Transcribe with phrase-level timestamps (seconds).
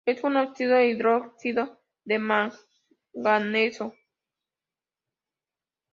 [0.03, 3.93] Es un óxido e hidróxido de manganeso.